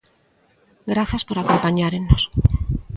[0.93, 2.23] Grazas por acompañárennos.